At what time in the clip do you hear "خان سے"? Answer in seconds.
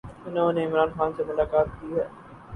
0.97-1.23